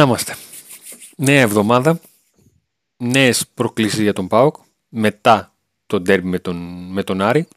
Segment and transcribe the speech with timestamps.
[0.00, 0.36] Να είμαστε.
[1.16, 2.00] Νέα εβδομάδα.
[2.96, 4.56] Νέες προκλήσεις για τον Πάοκ.
[4.88, 5.54] Μετά
[5.86, 6.56] το ντέρμπι με τον,
[6.92, 7.48] με τον Άρη.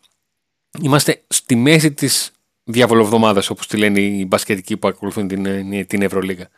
[0.82, 2.32] Είμαστε στη μέση της
[2.64, 6.50] διαβολοβδομάδας, όπως τη λένε οι μπασκετικοί που ακολουθούν την, την Ευρωλίγα.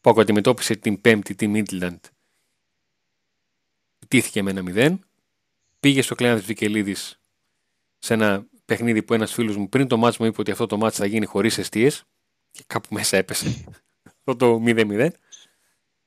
[0.00, 2.04] Πάοκ αντιμετώπισε την Πέμπτη τη Μίτλαντ.
[4.08, 5.04] Τήθηκε με ένα μηδέν.
[5.80, 7.20] Πήγε στο κλένας τη Βικελίδης
[7.98, 10.76] σε ένα παιχνίδι που ένας φίλος μου πριν το μάτσο μου είπε ότι αυτό το
[10.76, 12.04] μάτσο θα γίνει χωρίς αιστείες.
[12.50, 13.85] Και κάπου μέσα έπεσε αυτό
[14.34, 15.10] το 0-0.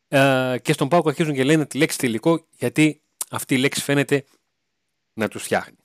[0.07, 4.25] Ε, και στον Πάοκ αρχίζουν και λένε τη λέξη τελικό γιατί αυτή η λέξη φαίνεται
[5.13, 5.77] να τους φτιάχνει.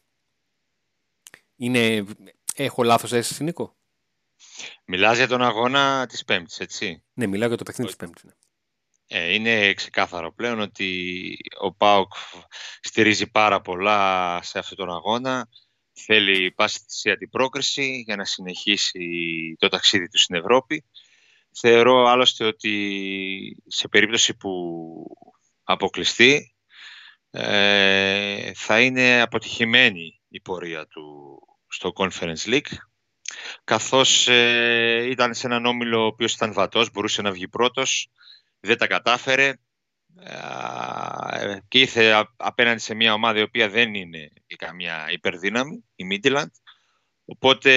[1.56, 2.04] Είναι...
[2.56, 3.76] Έχω λάθος αίσθηση Νίκο;
[4.84, 8.24] Μιλάς για τον αγώνα της Πέμπτης, έτσι; Ναι, μιλάω για το παιχνίδι της Πέμπτης.
[8.24, 8.32] Ναι.
[9.06, 12.12] Ε, είναι ξεκάθαρο πλέον ότι ο Πάοκ
[12.80, 15.48] στηρίζει πάρα πολλά σε αυτόν τον αγώνα.
[15.92, 19.06] Θέλει πάση θυσία την πρόκριση για να συνεχίσει
[19.58, 20.84] το ταξίδι του στην Ευρώπη.
[21.60, 24.50] Θεωρώ άλλωστε ότι σε περίπτωση που
[25.64, 26.54] αποκλειστεί
[27.30, 31.38] ε, θα είναι αποτυχημένη η πορεία του
[31.68, 32.72] στο Conference League
[33.64, 38.10] καθώς ε, ήταν σε έναν όμιλο ο οποίος ήταν βατός, μπορούσε να βγει πρώτος,
[38.60, 39.52] δεν τα κατάφερε
[40.20, 46.50] ε, και ήρθε απέναντι σε μια ομάδα η οποία δεν είναι καμία υπερδύναμη, η Midland.
[47.24, 47.72] Οπότε,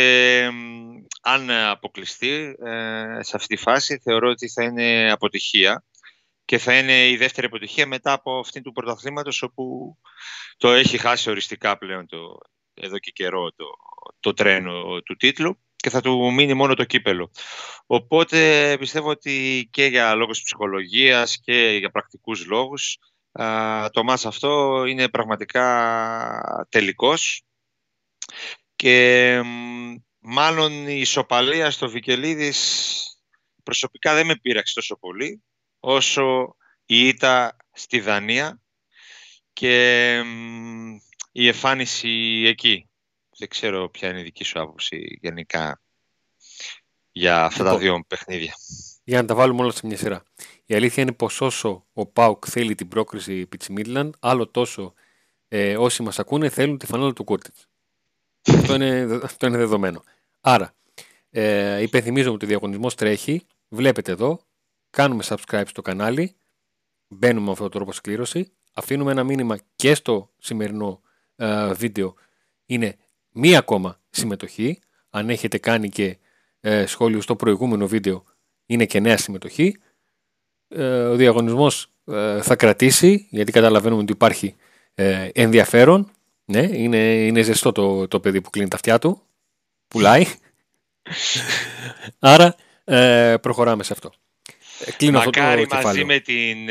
[1.22, 5.84] αν αποκλειστεί ε, σε αυτή τη φάση, θεωρώ ότι θα είναι αποτυχία
[6.46, 9.98] και θα είναι η δεύτερη αποτυχία μετά από αυτήν του πρωταθλήματος όπου
[10.58, 12.38] το έχει χάσει οριστικά πλέον το,
[12.74, 13.66] εδώ και καιρό το,
[14.20, 17.32] το τρένο του τίτλου και θα του μείνει μόνο το κύπελο.
[17.86, 22.98] Οπότε πιστεύω ότι και για λόγους ψυχολογίας και για πρακτικούς λόγους
[23.92, 27.44] το μάτς αυτό είναι πραγματικά τελικός
[28.78, 29.42] και
[30.20, 33.02] μάλλον η ισοπαλία στο Βικελίδης
[33.64, 35.44] προσωπικά δεν με πείραξε τόσο πολύ
[35.80, 36.56] όσο
[36.86, 38.62] η ήττα στη Δανία
[39.54, 40.16] και
[41.32, 42.90] η εμφάνιση εκεί.
[43.38, 45.82] Δεν ξέρω ποια είναι η δική σου άποψη γενικά
[47.12, 48.54] για αυτά τα λοιπόν, δύο παιχνίδια.
[49.04, 50.24] Για να τα βάλουμε όλα σε μια σειρά.
[50.66, 54.94] Η αλήθεια είναι πως όσο ο Πάουκ θέλει την πρόκριση επί της Μίτλαντ, άλλο τόσο
[55.48, 57.68] ε, όσοι μας ακούνε θέλουν τη φανέλα του Κούρτιτς.
[58.48, 60.04] Αυτό, είναι, αυτό είναι δεδομένο.
[60.42, 60.74] Άρα,
[61.30, 63.42] ε, υπενθυμίζω ότι ο διαγωνισμός τρέχει.
[63.70, 64.40] Βλέπετε εδώ,
[64.90, 66.36] κάνουμε subscribe στο κανάλι,
[67.08, 71.02] μπαίνουμε με αυτόν τον τρόπο σκλήρωση, αφήνουμε ένα μήνυμα και στο σημερινό
[71.36, 72.14] ε, βίντεο
[72.66, 72.96] είναι
[73.32, 74.80] μία ακόμα συμμετοχή.
[75.10, 76.18] Αν έχετε κάνει και
[76.60, 78.24] ε, σχόλιο στο προηγούμενο βίντεο
[78.66, 79.78] είναι και νέα συμμετοχή.
[80.68, 84.56] Ε, ο διαγωνισμός ε, θα κρατήσει γιατί καταλαβαίνουμε ότι υπάρχει
[84.94, 86.12] ε, ενδιαφέρον.
[86.52, 89.22] Ναι, είναι, είναι ζεστό το, το παιδί που κλείνει τα αυτιά του.
[89.88, 90.26] Πουλάει.
[92.20, 92.56] Άρα
[93.42, 94.12] προχωράμε σε αυτό.
[94.98, 96.70] Κλείνω Μακάρι αυτό το μαζί με την,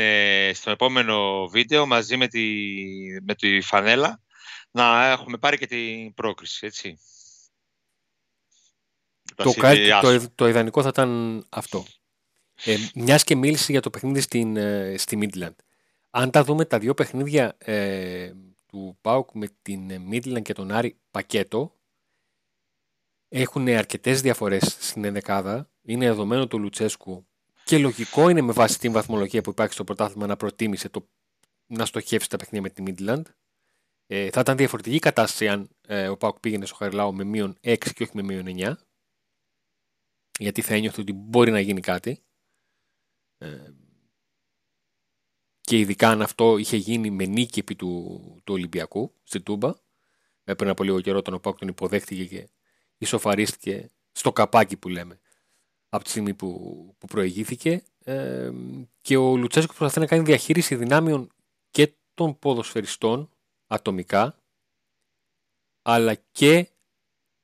[0.53, 2.43] στο επόμενο βίντεο μαζί με τη,
[3.21, 4.21] με τη φανέλα
[4.71, 6.99] να έχουμε πάρει και την πρόκριση, έτσι.
[9.35, 9.53] Το,
[10.01, 11.85] το, το, ιδανικό θα ήταν αυτό.
[12.63, 15.55] Ε, μιας και μίλησε για το παιχνίδι στην, ε, στη Midland.
[16.09, 18.31] Αν τα δούμε τα δύο παιχνίδια ε,
[18.77, 21.79] του ΠΑΟΚ με την Midland και τον Άρη πακέτο,
[23.27, 25.71] έχουν αρκετές διαφορές στην ενδεκάδα.
[25.81, 27.27] Είναι δεδομένο του Λουτσέσκου
[27.63, 31.09] και λογικό είναι με βάση την βαθμολογία που υπάρχει στο πρωτάθλημα να προτίμησε το,
[31.65, 33.21] να στοχεύσει τα παιχνίδια με τη Midland.
[34.07, 37.77] Ε, θα ήταν διαφορετική κατάσταση αν ε, ο Πάουκ πήγαινε στο Χαριλάου με μείον 6
[37.93, 38.73] και όχι με μείον 9.
[40.39, 42.23] Γιατί θα ένιωθε ότι μπορεί να γίνει κάτι.
[43.37, 43.71] Ε,
[45.67, 49.73] και ειδικά αν αυτό είχε γίνει με νίκη επί του, του Ολυμπιακού στην Τούμπα.
[50.43, 52.49] Ε, πριν από λίγο καιρό τον ο Πάουκ τον υποδέχτηκε και
[52.97, 55.19] ισοφαρίστηκε στο καπάκι που λέμε
[55.89, 56.49] από τη στιγμή που,
[56.97, 57.83] που προηγήθηκε.
[58.03, 58.51] Ε,
[59.01, 61.31] και ο Λουτσέσκος προσπαθεί να κάνει διαχείριση δυνάμεων
[61.69, 63.29] και των ποδοσφαιριστών
[63.67, 64.43] ατομικά
[65.81, 66.69] αλλά και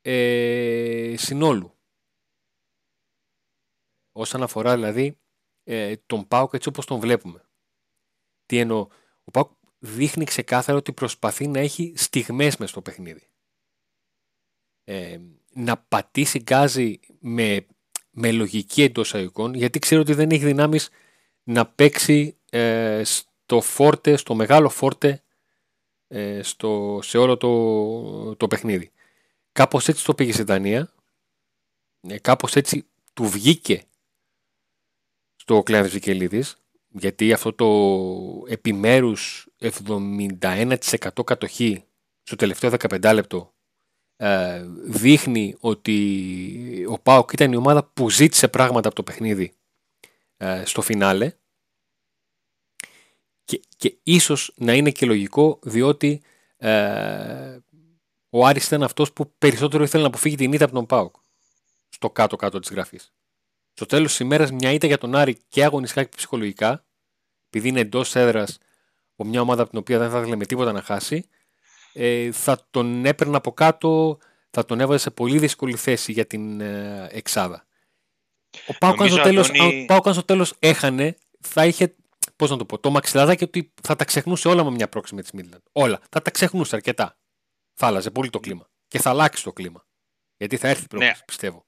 [0.02, 1.74] ε, συνόλου.
[4.12, 5.18] Όσον αφορά δηλαδή
[5.64, 7.48] ε, τον Πάουκ έτσι όπως τον βλέπουμε.
[8.46, 8.88] Τι εννοώ,
[9.24, 13.28] ο Πάουκ δείχνει ξεκάθαρα ότι προσπαθεί να έχει στιγμές μες στο παιχνίδι.
[14.84, 15.20] Ε,
[15.54, 17.66] να πατήσει γκάζι με,
[18.12, 20.90] με λογική εντός αγικών, γιατί ξέρω ότι δεν έχει δυνάμεις
[21.44, 25.24] να παίξει ε, στο φόρτε, στο μεγάλο φόρτε
[26.08, 28.92] ε, στο, σε όλο το, το παιχνίδι.
[29.52, 30.94] Κάπως έτσι το πήγε στην Δανία.
[32.02, 33.84] Ε, κάπως έτσι του βγήκε
[35.36, 36.63] στο κλάδο Βικελίδης
[36.94, 37.68] γιατί αυτό το
[38.48, 41.84] επιμέρους 71% κατοχή
[42.24, 43.54] στο τελευταίο 15 λεπτό
[44.16, 49.54] ε, δείχνει ότι ο Πάοκ ήταν η ομάδα που ζήτησε πράγματα από το παιχνίδι
[50.38, 51.34] ε, στο φινάλε
[53.44, 56.22] και, και ίσως να είναι και λογικό διότι
[56.58, 57.58] ε,
[58.30, 61.16] ο Άρης ήταν αυτός που περισσότερο ήθελε να αποφύγει την ήττα από τον ΠΑΟΚ
[61.90, 63.14] στο κάτω-κάτω της γραφής.
[63.74, 66.86] Στο τέλος της ημέρας μια ήττα για τον Άρη και αγωνιστικά και ψυχολογικά
[67.50, 68.58] επειδή είναι εντός έδρας
[69.16, 71.28] από μια ομάδα από την οποία δεν θα ήθελε με τίποτα να χάσει
[71.94, 74.18] ε, θα τον έπαιρνε από κάτω
[74.50, 77.66] θα τον έβαζε σε πολύ δύσκολη θέση για την ε, εξάδα.
[78.68, 79.52] Ο Πάοκ αν, τέλος,
[80.12, 81.96] στο τέλος έχανε θα είχε
[82.36, 85.22] πώς να το πω, το μαξιλαδάκι ότι θα τα ξεχνούσε όλα με μια πρόξη με
[85.22, 85.62] της Μίτλαντ.
[85.72, 86.00] Όλα.
[86.10, 87.18] Θα τα ξεχνούσε αρκετά.
[87.74, 88.70] Θα άλλαζε πολύ το κλίμα.
[88.88, 89.86] Και θα αλλάξει το κλίμα.
[90.38, 91.26] Γιατί θα έρθει η πρόκληση, ναι.
[91.26, 91.66] πιστεύω.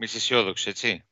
[0.00, 1.04] Είσαι αισιόδοξο, έτσι.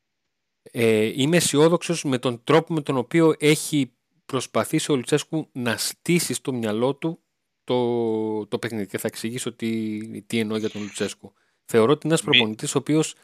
[0.62, 3.92] Ε, είμαι αισιόδοξος με τον τρόπο με τον οποίο έχει
[4.26, 7.22] προσπαθήσει ο Λουτσέσκου να στήσει στο μυαλό του
[7.64, 8.86] το, το παιχνίδι.
[8.86, 11.32] Και θα εξηγήσω τι, τι εννοώ για τον Λουτσέσκου.
[11.64, 13.14] Θεωρώ ότι είναι ένας προπονητής ο οποίος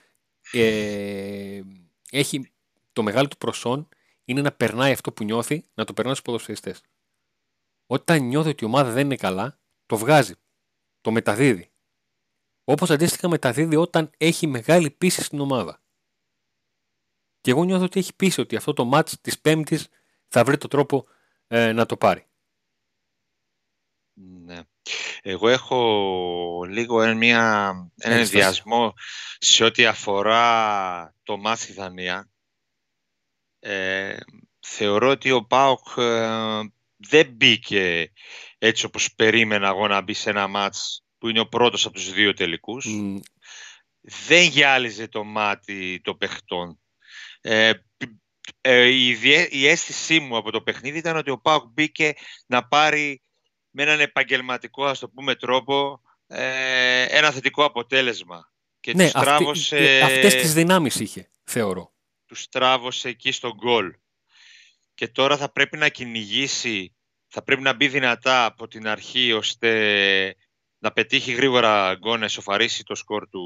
[0.53, 1.61] ε,
[2.11, 2.53] έχει
[2.93, 3.89] το μεγάλο του προσόν
[4.25, 6.83] είναι να περνάει αυτό που νιώθει, να το περνάει στους ποδοσφαιριστές.
[7.87, 10.35] Όταν νιώθει ότι η ομάδα δεν είναι καλά, το βγάζει.
[11.01, 11.69] Το μεταδίδει.
[12.65, 15.83] Όπως αντίστοιχα μεταδίδει όταν έχει μεγάλη πίστη στην ομάδα.
[17.41, 19.89] Και εγώ νιώθω ότι έχει πείσει ότι αυτό το μάτς της Πέμπτης
[20.29, 21.07] θα βρει το τρόπο
[21.47, 22.27] ε, να το πάρει.
[24.15, 24.61] Ναι.
[25.23, 28.95] Εγώ έχω λίγο μια, ένα ενδιασμό
[29.39, 32.31] σε ό,τι αφορά το μάτς στη Δανία.
[33.59, 34.17] Ε,
[34.61, 36.61] θεωρώ ότι ο Πάοκ ε,
[36.97, 38.13] δεν μπήκε
[38.59, 42.13] έτσι όπως περίμενα εγώ να μπει σε ένα μάτς που είναι ο πρώτος από τους
[42.13, 42.87] δύο τελικούς.
[44.01, 46.81] Δεν γυάλιζε το μάτι των παιχτών.
[47.41, 47.73] Ε,
[48.61, 49.19] ε, η,
[49.51, 52.13] η αίσθησή μου από το παιχνίδι ήταν ότι ο Πάοκ μπήκε
[52.47, 53.23] να πάρει
[53.71, 58.53] με έναν επαγγελματικό, ας το πούμε, τρόπο ε, ένα θετικό αποτέλεσμα.
[58.81, 60.01] Και ναι, τράβωσε...
[60.03, 61.95] Αυτή, αυτές τις δυνάμεις είχε, θεωρώ.
[62.27, 63.95] Τους τράβωσε εκεί στον γκολ.
[64.95, 66.95] Και τώρα θα πρέπει να κυνηγήσει,
[67.27, 70.37] θα πρέπει να μπει δυνατά από την αρχή, ώστε
[70.85, 73.41] να πετύχει γρήγορα γκολ να εσωφαρίσει το σκορ του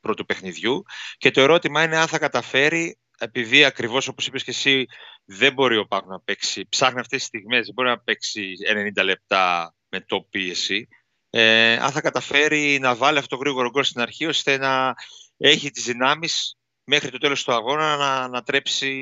[0.00, 0.82] πρώτου παιχνιδιού.
[1.18, 4.86] Και το ερώτημα είναι αν θα καταφέρει επειδή ακριβώς όπως είπες και εσύ,
[5.24, 8.52] δεν μπορεί ο Πάκου να παίξει, ψάχνει αυτές τις στιγμές, δεν μπορεί να παίξει
[8.96, 10.88] 90 λεπτά με το πίεση.
[11.30, 14.94] Ε, αν θα καταφέρει να βάλει αυτό το γρήγορο γκολ στην αρχή, ώστε να
[15.36, 18.92] έχει τις δυνάμεις μέχρι το τέλος του αγώνα να, να τρέψει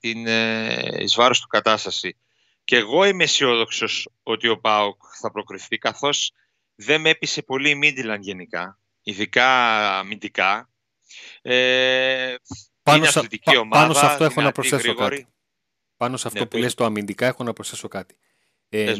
[0.00, 2.16] την ε, εις βάρος του κατάσταση.
[2.64, 6.32] Και εγώ είμαι αισιόδοξος ότι ο ΠΑΟΚ θα προκριθεί, καθώς
[6.80, 9.48] δεν με έπεισε πολύ η Μίντιλαν γενικά, ειδικά
[9.98, 10.70] αμυντικά.
[11.42, 12.34] Ε,
[12.82, 13.28] πάνω, σε,
[13.68, 15.26] πάνω σε αυτό έχω να προσθέσω κάτι.
[15.96, 18.16] Πάνω σε αυτό ναι, που λες το αμυντικά έχω να προσθέσω κάτι.
[18.68, 18.94] Ε,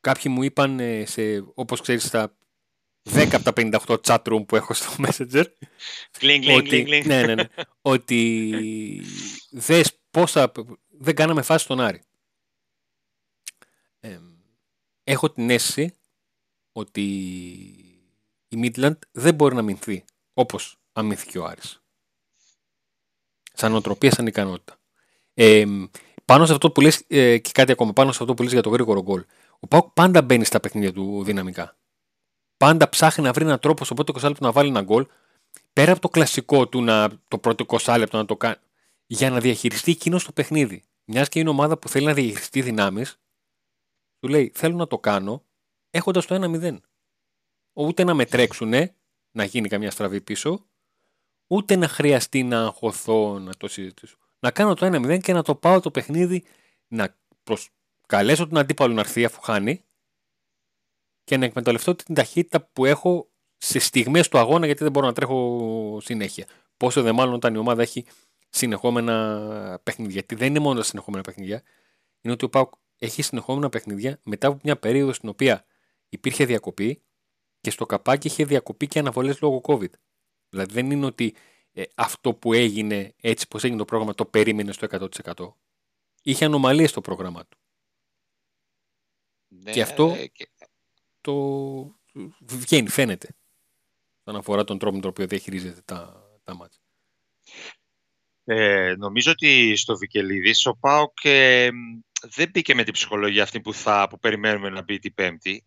[0.00, 2.36] κάποιοι μου είπαν, ε, σε, όπως ξέρεις, στα
[3.10, 3.52] 10 από τα
[3.86, 5.44] 58 chat room που έχω στο Messenger
[6.56, 7.44] ότι, ναι, ναι, ναι,
[7.82, 9.02] ότι
[9.50, 10.52] δες πόσα
[10.88, 12.02] δεν κάναμε φάση στον Άρη.
[14.00, 14.18] Ε,
[15.10, 15.94] έχω την αίσθηση
[16.72, 17.02] ότι
[18.48, 20.04] η Midland δεν μπορεί να μηνθεί
[20.34, 21.82] όπως αμύθηκε ο Άρης.
[23.52, 24.78] Σαν οτροπία, σαν ικανότητα.
[25.34, 25.64] Ε,
[26.24, 28.62] πάνω σε αυτό που λες, ε, και κάτι ακόμα, πάνω σε αυτό που λες για
[28.62, 29.24] το γρήγορο γκολ.
[29.60, 31.76] Ο Πάουκ πάντα μπαίνει στα παιχνίδια του δυναμικά.
[32.56, 35.06] Πάντα ψάχνει να βρει έναν τρόπο στο πρώτο 20 λεπτό να βάλει ένα γκολ.
[35.72, 38.56] Πέρα από το κλασικό του να, το πρώτο 20 λεπτό να το κάνει.
[39.06, 40.82] Για να διαχειριστεί εκείνος το παιχνίδι.
[41.04, 43.18] Μιας και είναι ομάδα που θέλει να διαχειριστεί δυνάμεις,
[44.20, 45.44] του λέει: Θέλω να το κάνω
[45.90, 46.78] έχοντας το 1-0.
[47.72, 48.94] Ούτε να με τρέξουνε,
[49.30, 50.66] να γίνει καμιά στραβή πίσω,
[51.46, 54.16] ούτε να χρειαστεί να αγχωθώ να το συζητήσω.
[54.38, 56.44] Να κάνω το 1-0 και να το πάω το παιχνίδι,
[56.88, 59.84] να προσκαλέσω τον αντίπαλο να έρθει αφού χάνει
[61.24, 65.12] και να εκμεταλλευτώ την ταχύτητα που έχω σε στιγμές του αγώνα γιατί δεν μπορώ να
[65.12, 66.46] τρέχω συνέχεια.
[66.76, 68.04] Πόσο δε μάλλον όταν η ομάδα έχει
[68.48, 70.12] συνεχόμενα παιχνίδια.
[70.12, 71.62] Γιατί δεν είναι μόνο τα συνεχόμενα παιχνίδια,
[72.20, 75.64] είναι ότι ο Πάουκ έχει συνεχόμενα παιχνίδια μετά από μια περίοδο στην οποία
[76.08, 77.02] υπήρχε διακοπή
[77.60, 79.90] και στο καπάκι είχε διακοπή και αναβολές λόγω COVID.
[80.48, 81.34] Δηλαδή δεν είναι ότι
[81.72, 85.52] ε, αυτό που έγινε έτσι πως έγινε το πρόγραμμα το περίμενε στο 100%.
[86.22, 87.58] Είχε ανομαλίες στο πρόγραμμα του.
[89.48, 90.16] Ναι, και αυτό
[91.20, 91.34] το
[92.40, 93.28] βγαίνει, φαίνεται.
[94.24, 96.80] Όσον αφορά τον τρόπο με τον οποίο διαχειρίζεται τα, τα μάτια.
[98.44, 101.70] Ε, νομίζω ότι στο Βικελίδης ο Πάοκ ε,
[102.20, 105.64] δεν μπήκε με την ψυχολογία αυτή που, θα, που περιμένουμε να μπει την Πέμπτη.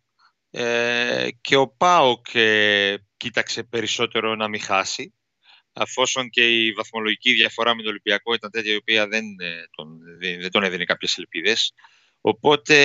[0.52, 5.14] Ε, και ο Πάοκ ε, κοίταξε περισσότερο να μην χάσει,
[5.74, 10.00] αφόσον και η βαθμολογική διαφορά με τον Ολυμπιακό ήταν τέτοια η οποία δεν ε, τον,
[10.20, 11.74] δεν τον έδινε κάποιες ελπίδες.
[12.22, 12.78] Οπότε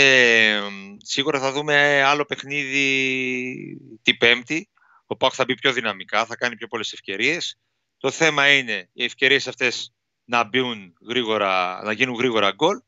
[0.96, 4.68] σίγουρα θα δούμε άλλο παιχνίδι την Πέμπτη.
[5.06, 7.58] Ο Πάοκ θα μπει πιο δυναμικά, θα κάνει πιο πολλές ευκαιρίες
[7.98, 9.94] Το θέμα είναι οι ευκαιρίες αυτές
[10.24, 12.78] να, μπουν γρήγορα, να γίνουν γρήγορα γκολ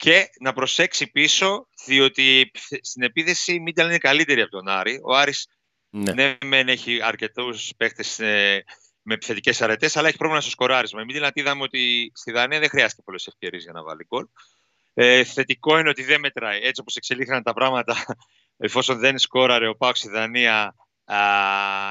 [0.00, 5.00] και να προσέξει πίσω, διότι στην επίθεση η Μίταλ είναι καλύτερη από τον Άρη.
[5.02, 5.46] Ο Άρης
[5.90, 8.64] ναι, ναι μεν έχει αρκετούς παίχτες ε,
[9.02, 11.04] με επιθετικές αρετές, αλλά έχει πρόβλημα στο σκοράρισμα.
[11.04, 14.26] Μην δηλαδή είδαμε ότι στη Δανία δεν χρειάζεται πολλές ευκαιρίες για να βάλει γκολ.
[14.94, 16.60] Ε, θετικό είναι ότι δεν μετράει.
[16.62, 17.96] Έτσι όπως εξελίχθηκαν τα πράγματα,
[18.66, 21.16] εφόσον δεν σκόραρε ο Πάουξ στη Δανία, α,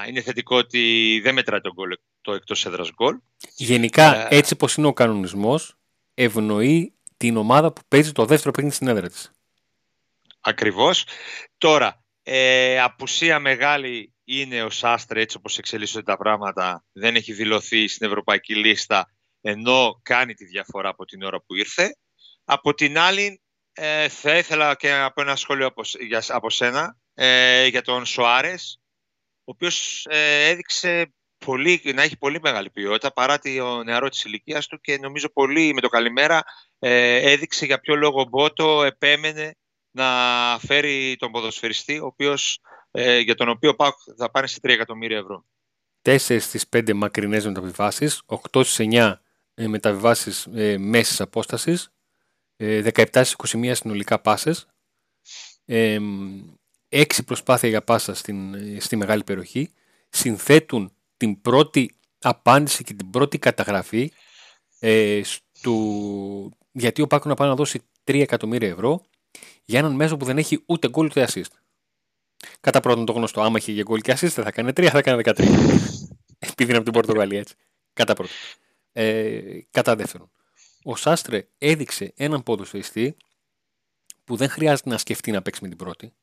[0.08, 1.90] είναι θετικό ότι δεν μετράει το, γκολ,
[2.22, 3.18] το εκτός έδρας γκολ.
[3.56, 5.78] Γενικά, ε, έτσι όπως είναι ο κανονισμός,
[6.14, 9.32] ευνοεί την ομάδα που παίζει το δεύτερο παιχνίδι στην έδρα της.
[10.40, 11.06] Ακριβώς.
[11.58, 17.88] Τώρα, ε, απουσία μεγάλη είναι ο Σάστρε έτσι όπως εξελίσσονται τα πράγματα, δεν έχει δηλωθεί
[17.88, 21.98] στην ευρωπαϊκή λίστα ενώ κάνει τη διαφορά από την ώρα που ήρθε.
[22.44, 23.42] Από την άλλη
[23.74, 28.80] ε, θα ήθελα και από ένα σχόλιο από, για, από σένα ε, για τον Σοάρες
[29.50, 31.14] ο οποίος ε, έδειξε
[31.46, 35.74] πολύ, να έχει πολύ μεγάλη ποιότητα παρά το νεαρό της ηλικίας του και νομίζω πολύ
[35.74, 36.44] με το καλημέρα
[36.80, 39.56] ε, έδειξε για ποιο λόγο Μπότο επέμενε
[39.92, 40.06] να
[40.60, 42.60] φέρει τον ποδοσφαιριστή ο οποίος
[42.92, 45.46] ε, για τον οποίο πάω, θα πάνε σε 3 εκατομμύρια ευρώ.
[46.02, 48.22] 4 στις 5 μακρινές μεταβιβάσεις,
[48.52, 49.14] 8 στις 9
[49.54, 51.92] ε, μεταβιβάσεις ε, μέσης απόστασης,
[52.58, 54.68] 17 ε, στις 21 συνολικά πάσες,
[55.66, 56.00] ε,
[56.90, 59.74] 6 προσπάθεια για πάσα στην, ε, στη μεγάλη περιοχή,
[60.10, 64.12] συνθέτουν την πρώτη απάντηση και την πρώτη καταγραφή
[64.80, 65.22] ε,
[65.62, 69.02] του, γιατί ο Πάκο να πάει να δώσει 3 εκατομμύρια ευρώ
[69.66, 71.52] για έναν μέσο που δεν έχει ούτε γκολ ούτε assist.
[72.60, 75.22] Κατά πρώτον το γνωστό, άμα είχε για γκολ και assist θα έκανε 3, θα έκανε
[75.26, 75.40] 13.
[76.40, 77.56] Επειδή είναι από την Πορτογαλία έτσι.
[77.94, 78.36] Κατά πρώτον.
[78.92, 80.32] Ε, κατά δεύτερον,
[80.84, 83.18] ο Σάστρε έδειξε έναν ποδοσφαιριστή
[84.24, 86.14] που δεν χρειάζεται να σκεφτεί να παίξει με την πρώτη.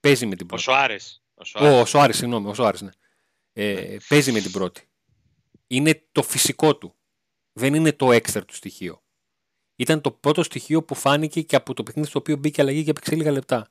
[0.00, 0.62] Παίζει με την πρώτη.
[0.62, 1.22] Ο Σοάρες.
[1.54, 2.90] Ο Σοάρες, συγγνώμη, ο Σοάρες, ναι.
[3.52, 3.96] Ε, ναι.
[4.08, 4.88] Παίζει με την πρώτη.
[5.66, 6.94] Είναι το φυσικό του.
[7.52, 9.02] Δεν είναι το έξτρα του στοιχείο.
[9.76, 12.90] Ήταν το πρώτο στοιχείο που φάνηκε και από το παιχνίδι στο οποίο μπήκε αλλαγή και
[12.90, 13.68] έπαιξε λίγα λεπτά.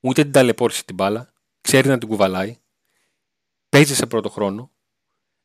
[0.00, 2.58] Ούτε την ταλαιπώρησε την μπάλα, ξέρει να την κουβαλάει,
[3.68, 4.70] παίζει σε πρώτο χρόνο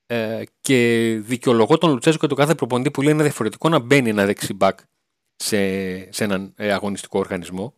[0.06, 4.10] ε, και δικαιολογώ τον Λουτσέσκο και τον κάθε προπονητή που λέει είναι διαφορετικό να μπαίνει
[4.10, 4.80] ένα δεξί μπακ
[5.36, 5.58] σε,
[6.12, 7.74] σε έναν ε, αγωνιστικό οργανισμό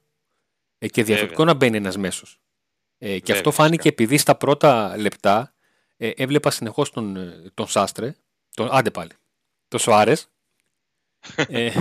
[0.78, 2.42] ε, και διαφορετικό να μπαίνει ένας μέσος.
[2.98, 5.54] Ε, και αυτό φάνηκε επειδή στα πρώτα λεπτά
[5.98, 8.16] ε, έβλεπα συνεχώς τον, ε, τον Σάστρε,
[8.54, 9.12] τον, άντε πάλι,
[9.68, 10.33] τον Σοάρες,
[11.36, 11.72] ε,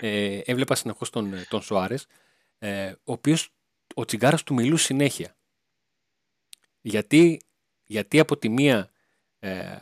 [0.00, 2.06] ε, έβλεπα συνεχώς τον, τον Σοάρες,
[2.58, 3.54] ε, ο οποίος
[3.94, 5.36] ο τσιγκάρας του μιλού συνέχεια.
[6.80, 7.40] Γιατί,
[7.84, 8.90] γιατί από τη μία
[9.38, 9.76] ε,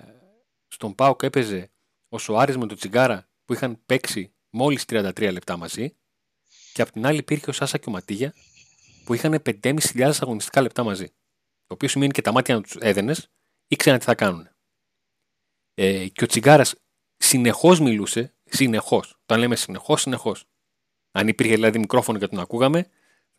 [0.69, 1.71] στον Πάοκ έπαιζε
[2.09, 5.97] ο Σοάρης με τον τσιγκάρα που είχαν παίξει μόλις 33 λεπτά μαζί
[6.73, 8.35] και από την άλλη υπήρχε ο Σάσα και ο Ματίγια
[9.05, 11.07] που είχαν 5.500 αγωνιστικά λεπτά μαζί.
[11.67, 13.31] Το οποίο σημαίνει και τα μάτια να τους έδαινες
[13.67, 14.49] ήξεραν τι θα κάνουν.
[15.75, 16.75] Ε, και ο τσιγκάρας
[17.17, 20.45] συνεχώς μιλούσε, συνεχώς, όταν λέμε συνεχώς, συνεχώς.
[21.13, 22.91] Αν υπήρχε δηλαδή μικρόφωνο και τον ακούγαμε,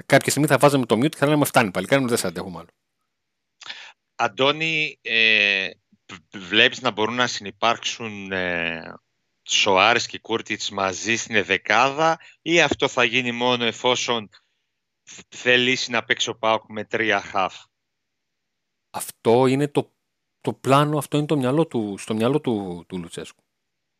[0.06, 1.88] κάποια στιγμή θα βάζαμε το mute και θα λέμε φτάνει πάλι.
[1.88, 2.70] Κάνουμε δεν σε αντέχουμε άλλο.
[4.16, 5.70] Αντώνη, ε,
[6.34, 8.94] βλέπεις να μπορούν να συνεπάρξουν ε,
[9.44, 14.30] Σοάρες και Κούρτιτς μαζί στην δεκάδα ή αυτό θα γίνει μόνο εφόσον
[15.30, 17.56] θελήσει να παίξει ο Πάοκ με τρία χαφ;
[18.90, 19.94] Αυτό είναι το,
[20.42, 23.43] το πλάνο, αυτό είναι το μυαλό του, στο μυαλό του, του Λουτσέσκου.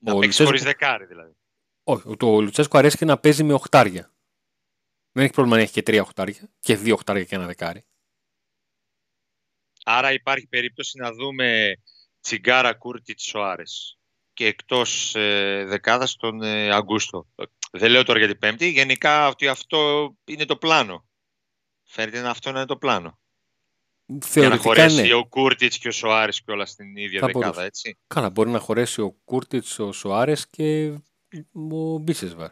[0.04, 0.46] Να ο παίξεις Λουτσέσκου...
[0.46, 1.36] χωρίς δεκάρι δηλαδή.
[1.84, 4.14] Όχι, το Λουτσέσκου αρέσει και να παίζει με οχτάρια.
[5.12, 7.86] Δεν έχει πρόβλημα να έχει και τρία οχτάρια και δύο οχτάρια και ένα δεκάρι.
[9.84, 11.76] Άρα υπάρχει περίπτωση να δούμε
[12.20, 13.98] Τσιγκάρα Κούρτιτς Σοάρες
[14.34, 17.28] και εκτός ε, δεκάδας τον ε, Αγκούστο.
[17.72, 21.08] Δεν λέω τώρα για την Πέμπτη, γενικά ότι αυτό είναι το πλάνο.
[21.84, 23.20] Φαίνεται να αυτό να είναι το πλάνο.
[24.06, 25.14] Θεωρητικά, για να χωρέσει ναι.
[25.14, 27.66] ο Κούρτιτς και ο Σοάρες και όλα στην ίδια Θα δεκάδα, μπορούσε.
[27.66, 27.98] έτσι.
[28.08, 30.94] Καλά, μπορεί να χωρέσει ο Κούρτιτς, ο Σοάρες και
[31.72, 32.50] ο Μπίσεσβαρ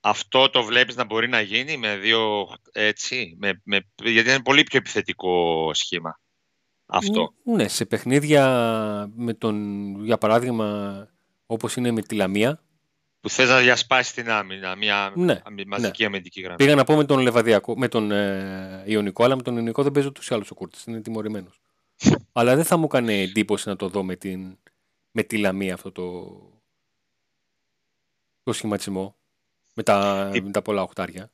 [0.00, 4.62] αυτό το βλέπεις να μπορεί να γίνει με δύο έτσι, με, με, γιατί είναι πολύ
[4.62, 6.20] πιο επιθετικό σχήμα
[6.86, 7.34] αυτό.
[7.44, 8.44] Ναι, σε παιχνίδια
[9.14, 11.08] με τον, για παράδειγμα
[11.46, 12.62] όπως είναι με τη Λαμία.
[13.20, 16.06] Που θες να διασπάσεις την άμυνα, μια ναι, μαζική ναι.
[16.06, 16.56] αμυντική γραμμή.
[16.56, 19.92] Πήγα να πω με τον Λεβαδιακό, με τον ε, Ιωνικό, αλλά με τον Ιωνικό δεν
[19.92, 21.60] παίζει ούτως ή άλλως ο Κούρτης, είναι τιμωρημένος.
[22.32, 24.58] αλλά δεν θα μου έκανε εντύπωση να το δω με, την,
[25.10, 26.28] με τη Λαμία αυτό το,
[28.42, 29.16] το σχηματισμό
[29.74, 31.30] με τα, τι, με τα πολλά οχτάρια.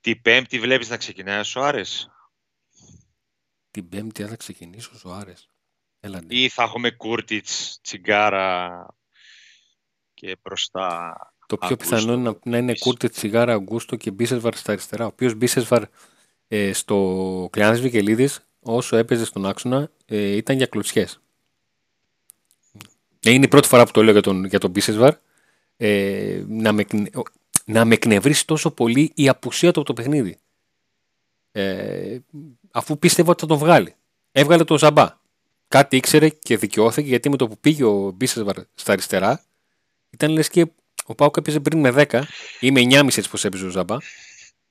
[0.00, 2.10] Την Πέμπτη βλέπεις να ξεκινάει ο Σοάρες;
[3.70, 5.48] Την Πέμπτη θα ξεκινήσει ο Σοάρες.
[6.28, 8.86] Ή θα έχουμε Κούρτιτς, Τσιγκάρα
[10.14, 11.16] και μπροστά.
[11.46, 15.04] Το πιο πιθανό είναι να, να είναι Κούρτιτς, Τσιγκάρα, Αγκούστο και Μπίσεσβαρ στα αριστερά.
[15.04, 15.82] Ο οποίος Μπίσεσβαρ
[16.48, 21.20] ε, στο Κλειάνης Βικελίδης όσο έπαιζε στον άξονα ε, ήταν για κλωτσιές.
[23.20, 25.14] Ε, είναι η πρώτη φορά που το λέω για τον, για τον Μπίσεσβαρ.
[25.76, 26.84] Ε, να, με,
[27.64, 30.36] να με εκνευρίσει τόσο πολύ η απουσία του από το παιχνίδι.
[31.52, 32.18] Ε,
[32.70, 33.94] αφού πίστευα ότι θα τον βγάλει.
[34.32, 35.22] Έβγαλε τον Ζαμπά.
[35.68, 39.42] Κάτι ήξερε και δικαιώθηκε γιατί με το που πήγε ο Μπίσεσβαρ στα αριστερά
[40.14, 40.66] ήταν λες και
[41.04, 42.22] ο Πάουκ έπαιζε πριν με 10
[42.60, 43.96] ή με 9,5 έτσι πως έπαιζε ο Ζαμπά.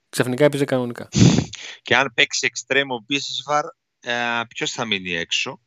[0.10, 1.10] Ξαφνικά έπαιζε κανονικά.
[1.86, 3.66] Και αν παίξει εξτρέμο Μπίσεσβαρ,
[4.00, 5.60] ε, ποιος θα μείνει έξω;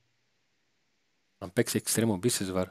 [1.39, 2.67] Αν παίξει εξτρέμο Μπίσεσβαρ.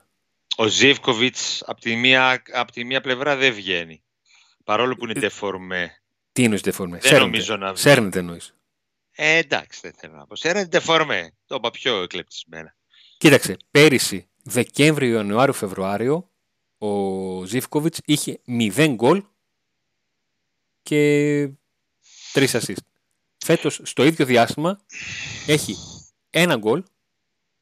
[0.56, 1.36] Ο Ζίβκοβιτ
[1.66, 4.04] από τη, μία, απ τη μία πλευρά δεν βγαίνει.
[4.64, 5.82] Παρόλο που είναι τεφορμέ.
[5.82, 6.98] Ε, τι είναι τεφορμέ.
[6.98, 7.26] Δεν Σέρνεται.
[7.26, 7.82] νομίζω να βγει.
[7.82, 8.56] Σέρνεται εννοείς.
[9.12, 10.36] Ε, εντάξει, δεν θέλω να πω.
[10.36, 11.32] Σέρνεται τεφορμέ.
[11.46, 12.76] Το είπα πιο εκλεπτισμένα.
[13.18, 16.30] Κοίταξε, πέρυσι Δεκέμβριο, Ιανουάριο, Φεβρουάριο
[16.86, 19.24] ο Ζίβκοβιτ είχε 0 γκολ
[20.84, 21.50] και
[22.34, 22.76] 3 assist.
[23.38, 24.80] Φέτος στο ίδιο διάστημα
[25.48, 25.76] έχει
[26.30, 26.84] ένα γκολ,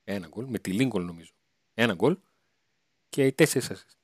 [0.04, 1.32] ένα γκολ, με τη Λίγκολ νομίζω,
[1.74, 2.18] ένα γκολ
[3.10, 3.96] και τέσσερις assist.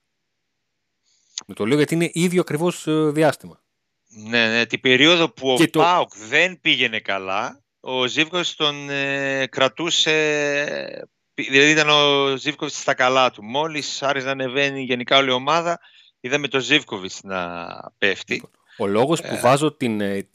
[1.45, 3.63] Με το λέω γιατί είναι ίδιο ακριβώς ε, διάστημα.
[4.07, 5.79] Ναι, ναι, την περίοδο που ο το...
[5.79, 11.09] Πάουκ δεν πήγαινε καλά, ο Ζίβκοβιτς τον ε, κρατούσε,
[11.43, 13.43] δηλαδή ήταν ο Ζίβκοβιτς στα καλά του.
[13.43, 15.79] Μόλις άρχισε να ανεβαίνει γενικά όλη η ομάδα,
[16.19, 17.67] είδαμε τον Ζίβκοβιτς να
[17.98, 18.34] πέφτει.
[18.34, 19.39] Λοιπόν, ο λόγος που ε.
[19.39, 20.29] βάζω την, ε,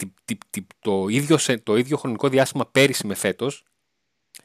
[0.79, 3.63] το, ίδιο, το ίδιο χρονικό διάστημα πέρυσι με φέτος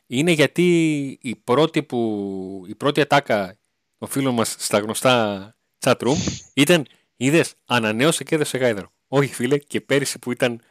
[0.07, 3.59] είναι γιατί η πρώτη, που, η πρώτη ατάκα
[3.99, 6.17] των φίλων μας στα γνωστά chat room
[6.55, 6.87] ήταν
[7.17, 8.93] είδες ανανέωσε και έδωσε γάιδαρο.
[9.09, 10.63] Όχι φίλε και πέρυσι που ήταν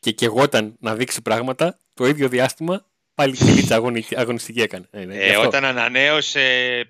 [0.00, 4.88] και κεγόταν να δείξει πράγματα το ίδιο διάστημα πάλι και αγωνιστική έκανε.
[4.90, 6.40] Ε, ναι, ε, όταν ανανέωσε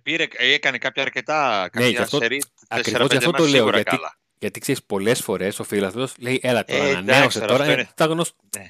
[0.03, 3.99] πήρε, έκανε κάποια αρκετά ναι, κάποια ναι, αυτό, σερί, ακριβώς αυτό το λέω γιατί,
[4.39, 7.73] γιατί ξέρεις, πολλές φορές ο φίλαθλο λέει: Έλα τώρα, ε, ανανέωσε τώρα.
[7.73, 7.89] Είναι...
[7.95, 8.37] Τα γνωστά.
[8.57, 8.69] Ναι.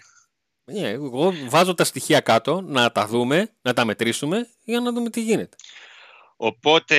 [0.73, 5.11] Yeah, εγώ βάζω τα στοιχεία κάτω να τα δούμε, να τα μετρήσουμε για να δούμε
[5.11, 5.57] τι γίνεται.
[6.37, 6.97] Οπότε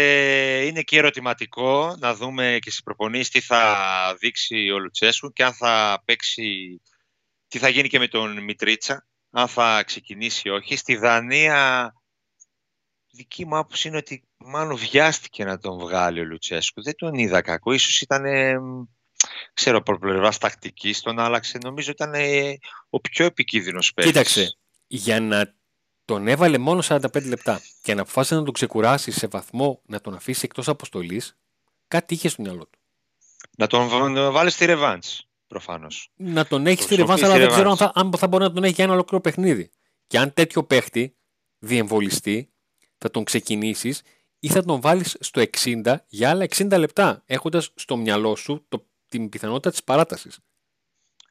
[0.66, 3.86] είναι και ερωτηματικό να δούμε και στις προπονήσεις τι θα
[4.20, 6.82] δείξει ο Λουτσέσκου και αν θα παίξει,
[7.48, 10.76] τι θα γίνει και με τον Μιτρίτσα, αν θα ξεκινήσει ή όχι.
[10.76, 11.94] Στη Δανία
[13.12, 16.84] δική μου άποψη είναι ότι μάλλον βιάστηκε να τον βγάλει ο Λουτσέσκου.
[16.84, 17.72] Δεν τον είδα κακό.
[17.72, 18.24] Ίσως ήταν,
[19.54, 21.58] ξέρω, από πλευράς τακτικής τον άλλαξε.
[21.64, 22.14] Νομίζω ήταν
[22.90, 24.12] ο πιο επικίνδυνος παίκτης.
[24.14, 25.56] Κοίταξε, για να
[26.06, 30.14] τον έβαλε μόνο 45 λεπτά και να αποφάσισε να τον ξεκουράσει σε βαθμό να τον
[30.14, 31.38] αφήσει εκτός αποστολής,
[31.88, 32.80] κάτι είχε στο μυαλό του.
[33.58, 35.04] Να τον βάλει στη ρεβάντ,
[35.56, 36.12] προφανώς.
[36.16, 38.64] Να τον έχει στη ρεβάντ, αλλά δεν ξέρω αν θα, αν θα μπορεί να τον
[38.64, 39.70] έχει για ένα ολόκληρο παιχνίδι.
[40.08, 41.16] Και αν τέτοιο παίχτη
[41.60, 42.54] διεμβολιστεί,
[42.98, 44.02] θα τον ξεκινήσεις
[44.40, 48.88] ή θα τον βάλεις στο 60 για άλλα 60 λεπτά, έχοντας στο μυαλό σου το,
[49.08, 50.40] την πιθανότητα της παράτασης.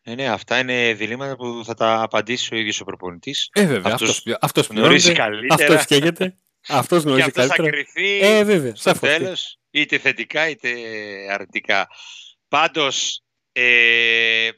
[0.02, 3.48] Ε, ναι, αυτά είναι διλήμματα που θα τα απαντήσει ο ίδιος ο προπονητής.
[3.52, 3.92] Ε, βέβαια.
[3.92, 5.54] Αυτός αυτός γνωρίζει καλύτερα.
[5.54, 6.38] Αυτός καίγεται.
[6.68, 7.82] Αυτός γνωρίζει και αυτός καλύτερα.
[7.84, 10.70] θα κρυθεί ε, βέβαια, στο τέλος, είτε θετικά είτε
[11.30, 11.88] αρνητικά.
[12.48, 13.23] Πάντως,
[13.56, 14.50] ε,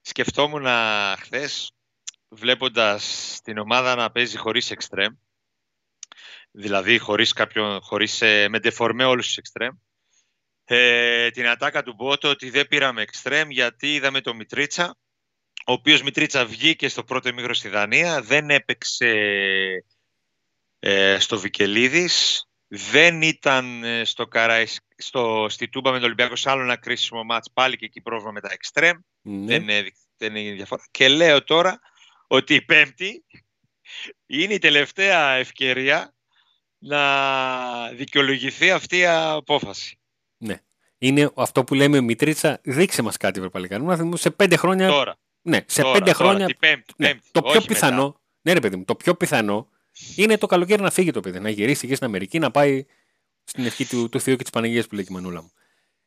[0.00, 0.66] σκεφτόμουν
[1.18, 1.72] χθες,
[2.28, 5.14] βλέποντας την ομάδα να παίζει χωρίς εξτρέμ,
[6.50, 9.76] δηλαδή χωρίς, κάποιον, χωρίς ε, με ντεφορμέ όλους τους εξτρέμ.
[10.64, 14.96] Ε, την ατάκα του Μπότο ότι δεν πήραμε εξτρέμ γιατί είδαμε το Μιτρίτσα,
[15.66, 19.12] ο οποίος Μιτρίτσα βγήκε στο πρώτο εμίγρο στη Δανία, δεν έπαιξε
[20.78, 22.44] ε, στο Βικελίδης,
[22.76, 27.24] δεν ήταν ε, στο Καράις, στο, στη Τούμπα με τον Ολυμπιακό σε άλλο ένα κρίσιμο
[27.24, 29.58] μάτς, πάλι και εκεί πρόβλημα με τα εξτρέμ, ναι.
[29.58, 29.66] δεν,
[30.16, 30.84] δεν έγινε διαφορά.
[30.90, 31.80] Και λέω τώρα
[32.26, 33.24] ότι η Πέμπτη
[34.26, 36.14] είναι η τελευταία ευκαιρία
[36.78, 39.98] να δικαιολογηθεί αυτή η απόφαση.
[40.36, 40.60] Ναι.
[40.98, 43.78] Είναι αυτό που λέμε Μητρίτσα, δείξε μας κάτι Ευρωπαϊκά.
[43.78, 44.88] Να σε πέντε χρόνια...
[44.88, 45.16] Τώρα.
[45.42, 46.56] Ναι, σε τώρα, πέντε τώρα, χρόνια...
[46.58, 48.04] πέμπτη, ναι, πέμπτη, το πιο πιθανό...
[48.04, 48.20] Μετά.
[48.42, 49.68] Ναι ρε παιδί μου, το πιο πιθανό
[50.16, 52.86] είναι το καλοκαίρι να φύγει το παιδί, να γυρίσει και στην Αμερική, να πάει
[53.44, 55.52] στην ευχή του, του Θεού και της Παναγίας που λέει και η Μανούλα μου.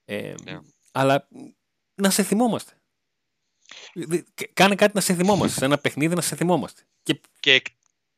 [0.06, 0.60] Ε, ναι.
[0.92, 1.28] Αλλά
[1.96, 2.74] να σε θυμόμαστε.
[4.54, 5.60] Κάνε κάτι να σε θυμόμαστε.
[5.60, 6.82] Σε ένα παιχνίδι να σε θυμόμαστε.
[7.04, 7.62] Και, και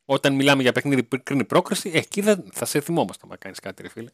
[0.04, 3.82] όταν μιλάμε για παιχνίδι που κρίνει πρόκριση, εκεί δεν θα σε θυμόμαστε να κάνεις κάτι,
[3.82, 4.10] ρε φίλε.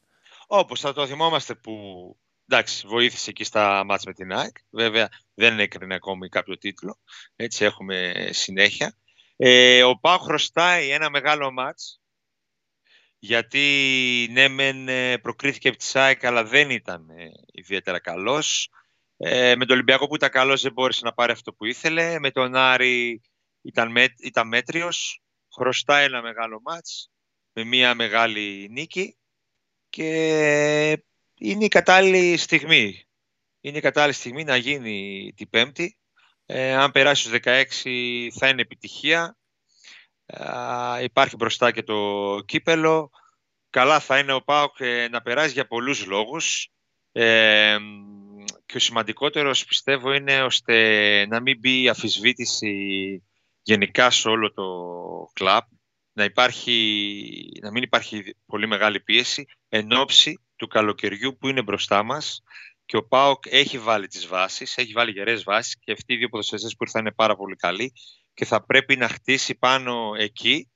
[0.47, 1.73] Όπως θα το θυμόμαστε που
[2.49, 4.57] εντάξει, βοήθησε εκεί στα μάτς με την ΑΕΚ.
[4.71, 6.99] Βέβαια δεν έκρινε ακόμη κάποιο τίτλο.
[7.37, 8.97] Έτσι έχουμε συνέχεια.
[9.41, 12.01] Ε, ο Πάου χρωστάει ένα μεγάλο μάτς
[13.19, 18.71] γιατί ναι μεν ε, προκρίθηκε από τη ΑΕΚ αλλά δεν ήταν ε, ιδιαίτερα καλός.
[19.17, 22.19] Ε, με τον Ολυμπιακό που ήταν καλός δεν μπόρεσε να πάρει αυτό που ήθελε.
[22.19, 23.21] Με τον Άρη
[23.63, 25.23] ήταν, με, ήταν μέτριος
[25.55, 27.11] χρωστάει ένα μεγάλο μάτς
[27.53, 29.17] με μια μεγάλη νίκη
[29.89, 30.09] και
[31.35, 33.09] είναι η κατάλληλη στιγμή.
[33.61, 35.99] Είναι η κατάλληλη στιγμή να γίνει την Πέμπτη.
[36.51, 39.37] Ε, αν περάσει στους 16 θα είναι επιτυχία.
[41.03, 43.11] υπάρχει μπροστά και το κύπελο.
[43.71, 44.77] καλά θα είναι ο ΠΑΟΚ
[45.11, 46.69] να περάσει για πολλούς λόγους.
[47.13, 47.79] Ε,
[48.67, 53.23] και ο σημαντικότερος πιστεύω είναι ώστε να μην μπει αφισβήτηση
[53.63, 54.67] γενικά σε όλο το
[55.33, 55.65] κλαμπ,
[56.13, 62.03] να, υπάρχει, να μην υπάρχει πολύ μεγάλη πίεση εν ώψη του καλοκαιριού που είναι μπροστά
[62.03, 62.43] μας
[62.89, 66.29] και ο ΠΑΟΚ έχει βάλει τις βάσεις, έχει βάλει γερές βάσεις και αυτοί οι δύο
[66.29, 67.93] ποδοσφαιριστές που ήρθαν είναι πάρα πολύ καλοί
[68.35, 70.71] και θα πρέπει να χτίσει πάνω εκεί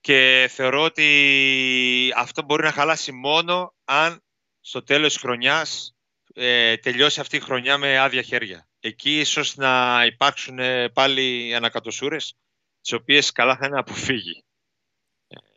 [0.00, 4.22] και θεωρώ ότι αυτό μπορεί να χαλάσει μόνο αν
[4.60, 5.94] στο τέλος της χρονιάς
[6.34, 8.68] ε, τελειώσει αυτή η χρονιά με άδεια χέρια.
[8.80, 12.34] Εκεί ίσως να υπάρξουν ε, πάλι ανακατοσούρες,
[12.80, 14.44] τις οποίες καλά θα είναι να αποφύγει.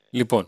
[0.09, 0.45] Λοιπόν,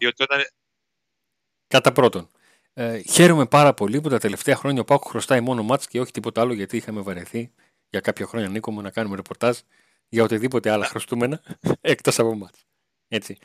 [1.68, 2.32] κατά πρώτον,
[2.80, 6.12] ε, χαίρομαι πάρα πολύ που τα τελευταία χρόνια ο Πάκο χρωστάει μόνο μάτς και όχι
[6.12, 7.52] τίποτα άλλο γιατί είχαμε βαρεθεί
[7.90, 9.58] για κάποια χρόνια Νίκο μου να κάνουμε ρεπορτάζ
[10.10, 11.42] για οτιδήποτε άλλα χρωστούμενα
[11.82, 12.66] εκτός από μάτς.
[13.08, 13.38] Έτσι.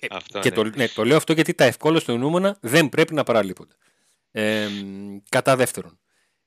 [0.00, 3.22] Ε, αυτό και το, ναι, το λέω αυτό γιατί τα ευκόλως νούμενα δεν πρέπει να
[3.22, 3.74] παραλείπονται.
[4.30, 4.68] Ε,
[5.28, 5.98] κατά δεύτερον,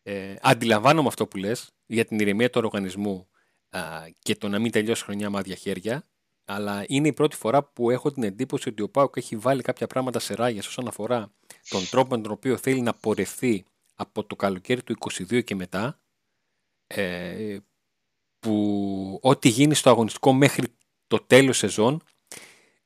[0.03, 3.27] ε, αντιλαμβάνομαι αυτό που λες για την ηρεμία του οργανισμού
[3.69, 3.81] α,
[4.19, 6.07] και το να μην τελειώσει χρονιά με άδεια χέρια,
[6.45, 9.87] αλλά είναι η πρώτη φορά που έχω την εντύπωση ότι ο Πάουκ έχει βάλει κάποια
[9.87, 11.31] πράγματα σε ράγια όσον αφορά
[11.69, 15.99] τον τρόπο με τον οποίο θέλει να πορευθεί από το καλοκαίρι του 22 και μετά,
[16.87, 17.57] ε,
[18.39, 20.67] που ό,τι γίνει στο αγωνιστικό μέχρι
[21.07, 22.03] το τέλος σεζόν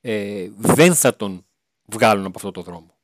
[0.01, 1.45] ε, δεν θα τον
[1.85, 2.97] βγάλουν από αυτό το δρόμο.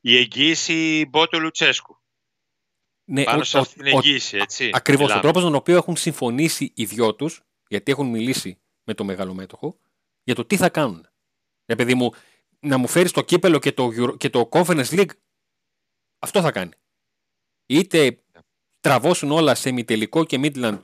[0.00, 1.96] Η εγγύηση Μπότο Λουτσέσκου.
[3.04, 4.70] Ναι, Πάνω σε αυτήν την εγγύηση, έτσι.
[4.72, 5.14] Ακριβώς.
[5.14, 9.78] Ο τρόπος τον οποίο έχουν συμφωνήσει οι δυο τους, γιατί έχουν μιλήσει με το μεγαλομέτωχο,
[10.22, 11.08] για το τι θα κάνουν.
[11.66, 12.12] Επειδή μου,
[12.60, 15.10] να μου φέρεις το κύπελο και το, και το Conference League,
[16.18, 16.72] αυτό θα κάνει.
[17.66, 18.18] Είτε
[18.80, 20.78] τραβώσουν όλα σε μητελικό και Midland,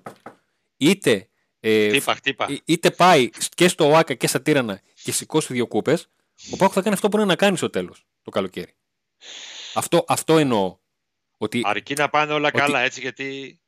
[0.77, 1.29] είτε,
[1.61, 1.99] ε,
[2.65, 6.09] είτε πάει και στο ΟΑΚΑ και στα Τύρανα και σηκώσει δύο κούπες,
[6.53, 8.75] ο Πάκο θα κάνει αυτό που είναι να κάνει στο τέλος το καλοκαίρι.
[9.75, 10.79] Αυτό, αυτό εννοώ.
[11.37, 13.59] Ότι, Αρκεί να πάνε όλα καλά έτσι γιατί...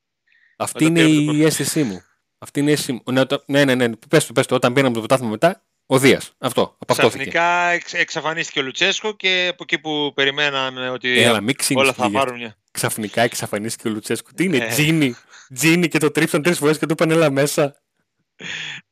[0.56, 2.02] Αυτή είναι η αίσθησή μου.
[2.38, 3.02] Αυτή είναι η αίσθησή μου.
[3.12, 3.96] Ναι, ναι, ναι, ναι.
[4.08, 4.54] Πες το, πες το.
[4.54, 6.32] Όταν πήραμε το πρωτάθλημα μετά, ο Δίας.
[6.38, 6.76] Αυτό.
[6.86, 11.42] Ξαφνικά εξ, εξαφανίστηκε ο Λουτσέσκο και από εκεί που περιμέναμε ότι Έλα,
[11.74, 12.56] όλα θα πάρουν μια.
[12.70, 14.30] Ξαφνικά εξαφανίστηκε ο Λουτσέσκο.
[14.34, 14.68] Τι είναι, ε.
[14.68, 15.14] Τζίνι.
[15.54, 17.82] Τζίνι και το τρίψαν τρεις φορές και του είπαν έλα μέσα.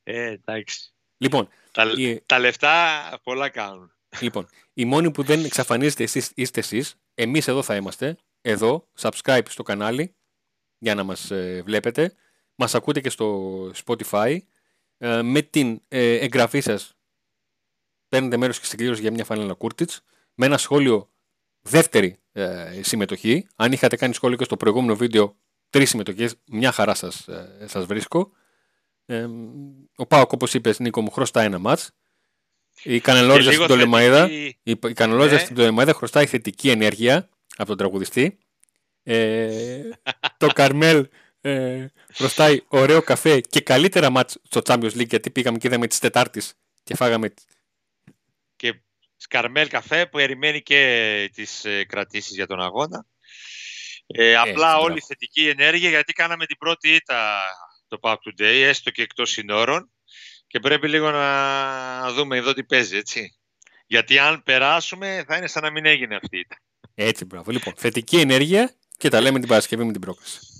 [0.02, 0.92] Ε, εντάξει.
[1.16, 2.20] Λοιπόν, τα, η...
[2.26, 3.92] τα λεφτά πολλά κάνουν.
[4.20, 6.94] Λοιπόν, οι μόνοι που δεν εξαφανίζετε εσείς είστε εσείς.
[7.14, 10.14] Εμείς εδώ θα είμαστε εδώ, subscribe στο κανάλι
[10.78, 12.14] για να μας ε, βλέπετε.
[12.54, 14.38] Μας ακούτε και στο Spotify.
[14.98, 16.96] Ε, με την ε, εγγραφή σας
[18.08, 20.04] παίρνετε μέρος και στην για μια φανέλα Κούρτιτς.
[20.34, 21.10] Με ένα σχόλιο
[21.60, 23.46] δεύτερη ε, συμμετοχή.
[23.56, 25.36] Αν είχατε κάνει σχόλιο και στο προηγούμενο βίντεο
[25.70, 27.28] τρεις συμμετοχές, μια χαρά σας,
[27.64, 28.30] σας βρίσκω.
[29.96, 31.90] ο Πάοκ, όπως είπες Νίκο μου, χρωστά ένα μάτς.
[32.82, 34.30] Η Κανελόριζα στην Τολεμαίδα,
[34.62, 35.38] η, ναι.
[35.38, 38.38] στην Τολεμαίδα χρωστάει θετική ενέργεια από τον τραγουδιστή.
[39.02, 39.80] Ε,
[40.36, 41.06] το Καρμέλ
[41.46, 45.98] ε, χρωστάει ωραίο καφέ και καλύτερα μάτς στο Champions League γιατί πήγαμε και είδαμε τις
[45.98, 47.34] Τετάρτης και φάγαμε.
[48.56, 48.74] Και
[49.28, 53.06] Καρμέλ καφέ που περιμένει και τις ε, κρατήσεις για τον αγώνα.
[54.06, 57.42] Ε, απλά όλη η θετική ενέργεια γιατί κάναμε την πρώτη ήττα
[57.88, 59.90] το Pack Today, έστω και εκτός συνόρων
[60.46, 63.36] και πρέπει λίγο να δούμε εδώ τι παίζει, έτσι.
[63.86, 66.56] Γιατί αν περάσουμε θα είναι σαν να μην έγινε αυτή η ήττα.
[66.94, 67.50] Έτσι, μπράβο.
[67.50, 70.53] Λοιπόν, θετική ενέργεια και τα λέμε την Παρασκευή με την πρόκληση.